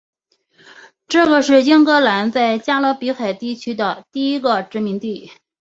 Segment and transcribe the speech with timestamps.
[1.07, 5.29] 这个是英格兰在加勒比海地区的第一个殖民地。